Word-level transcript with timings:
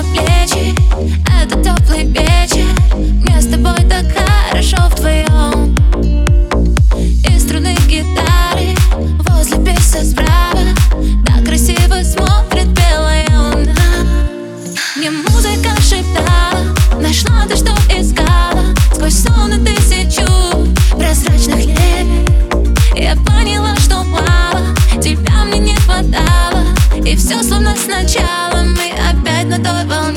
на 0.00 0.08
плечи 0.12 0.74
Это 1.42 1.62
теплый 1.62 2.04
вечер. 2.04 2.66
Мне 2.94 3.40
с 3.40 3.46
тобой 3.46 3.76
так 3.88 4.06
хорошо 4.48 4.76
вдвоем. 4.90 5.74
И 7.28 7.38
струны 7.38 7.74
гитары 7.86 8.74
Возле 9.28 9.58
песа 9.64 10.04
справа. 10.04 10.60
Так 11.26 11.44
красиво 11.44 12.02
смотрит 12.02 12.68
белая 12.68 13.26
луна. 13.30 13.74
Мне 14.96 15.10
музыка 15.10 15.70
шептала 15.80 16.64
Нашла 17.00 17.46
ты, 17.48 17.56
что 17.56 17.72
искала. 17.90 18.64
Сквозь 18.94 19.22
сон 19.22 19.52
и 19.52 19.64
тысячу 19.64 20.26
Прозрачных 20.96 21.66
лет. 21.66 22.06
Я 22.94 23.16
поняла, 23.16 23.76
что 23.76 24.02
мало 24.04 24.60
Тебя 25.02 25.44
мне 25.44 25.58
не 25.58 25.74
хватало. 25.76 26.64
И 27.04 27.16
все 27.16 27.42
словно 27.42 27.74
сначала. 27.76 28.49
thought 29.62 29.84
about 29.84 30.09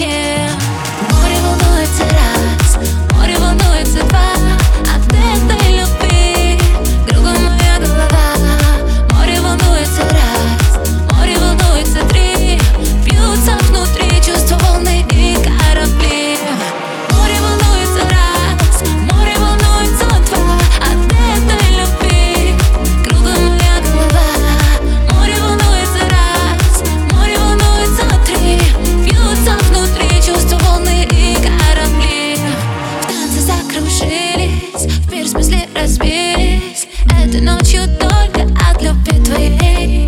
разбились 35.75 36.88
Этой 37.23 37.41
ночью 37.41 37.81
только 37.99 38.43
от 38.69 38.81
любви 38.81 39.23
твоей. 39.23 40.07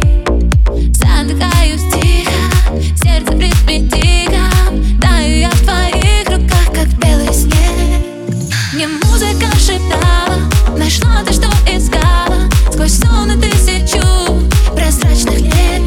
Задыхаюсь 0.93 1.83
тихо, 1.93 2.79
сердце 2.95 3.31
пред 3.33 3.55
притигом 3.65 4.99
Таю 4.99 5.39
я 5.39 5.49
в 5.49 5.61
твоих 5.61 6.27
руках, 6.29 6.65
как 6.73 6.87
белый 6.99 7.33
снег. 7.33 7.55
Мне 8.73 8.87
музыка 8.87 9.47
шептала, 9.57 10.37
нашла 10.77 11.23
ты, 11.25 11.33
что 11.33 11.47
искала? 11.67 12.49
Сквозь 12.71 12.99
сон 12.99 13.31
и 13.31 13.41
тысячу 13.41 14.05
прозрачных 14.75 15.39
лет. 15.39 15.81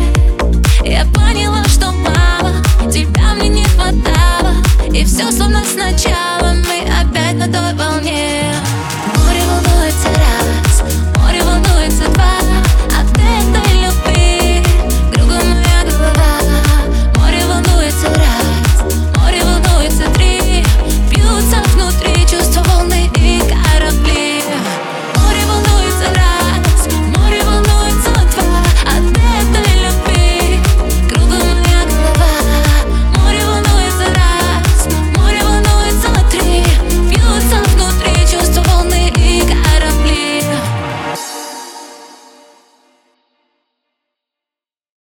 Я 0.84 1.04
поняла, 1.12 1.64
что 1.64 1.92
мало, 1.92 2.52
тебя 2.90 3.34
мне 3.34 3.48
не 3.48 3.64
хватало. 3.64 4.54
И 4.92 5.04
все 5.04 5.30
словно 5.30 5.62
сначала, 5.64 6.54
мы 6.54 6.90
опять 7.00 7.36
на 7.36 7.46
той 7.46 7.74
волне. 7.74 8.57